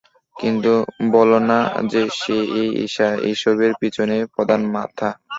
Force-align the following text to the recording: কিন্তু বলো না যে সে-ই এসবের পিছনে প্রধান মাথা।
কিন্তু 0.35 0.73
বলো 1.11 1.37
না 1.49 1.59
যে 1.91 2.01
সে-ই 2.19 2.65
এসবের 3.31 3.73
পিছনে 3.81 4.15
প্রধান 4.33 4.61
মাথা। 4.75 5.09